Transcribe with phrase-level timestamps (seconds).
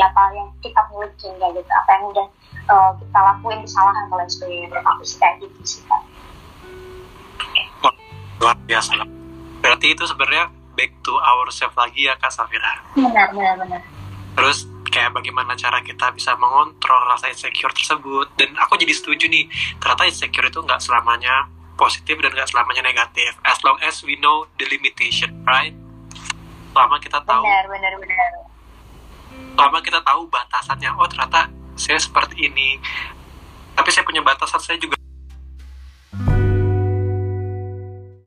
[0.00, 1.70] apa yang kita miliki kayak gitu.
[1.70, 2.26] Apa yang udah
[2.70, 6.02] uh, kita lakuin kesalahan kalau sebagai aku sih kayak gitu sih kak.
[8.42, 8.92] Luar biasa.
[9.62, 12.82] Berarti itu sebenarnya back to ourselves lagi ya kak Safira?
[12.98, 13.80] Benar benar benar.
[14.34, 18.30] Terus kayak bagaimana cara kita bisa mengontrol rasa insecure tersebut?
[18.34, 19.46] Dan aku jadi setuju nih
[19.78, 23.38] ternyata insecure itu nggak selamanya positif dan nggak selamanya negatif.
[23.46, 25.72] As long as we know the limitation right?
[26.74, 27.42] Selama kita tahu.
[27.46, 28.43] Benar benar benar
[29.64, 30.92] selama kita tahu batasannya.
[31.00, 32.76] Oh ternyata saya seperti ini.
[33.72, 34.92] Tapi saya punya batasan saya juga